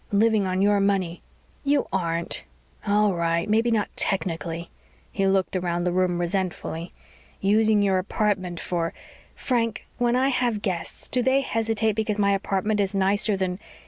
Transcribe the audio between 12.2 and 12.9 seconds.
apartment